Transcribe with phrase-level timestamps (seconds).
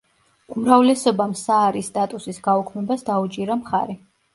[0.55, 4.03] უმრავლესობამ საარის სტატუსის გაუქმებას დაუჭირა მხარი.